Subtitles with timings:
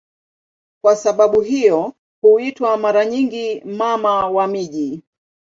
[0.83, 5.03] Kwa sababu hiyo huitwa mara nyingi "Mama wa miji".